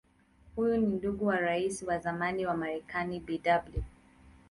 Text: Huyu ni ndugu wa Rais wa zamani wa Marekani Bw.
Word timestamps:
Huyu 0.55 0.77
ni 0.77 0.87
ndugu 0.87 1.25
wa 1.25 1.37
Rais 1.39 1.83
wa 1.83 1.99
zamani 1.99 2.45
wa 2.45 2.57
Marekani 2.57 3.19
Bw. 3.19 3.81